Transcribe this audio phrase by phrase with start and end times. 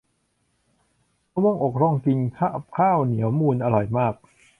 [1.31, 4.13] มะม่วงอกร่องกินกับข้าวเหนียวมูนอร่อยมาก